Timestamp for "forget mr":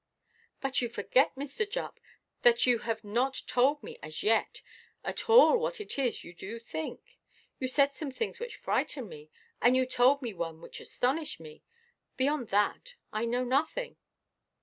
0.89-1.69